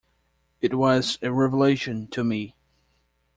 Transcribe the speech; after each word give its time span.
It 0.61 0.73
was 0.73 1.19
a 1.21 1.31
revelation 1.31 2.07
to 2.07 2.23
me. 2.23 2.55